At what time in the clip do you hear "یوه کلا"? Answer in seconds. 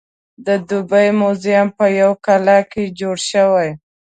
1.99-2.59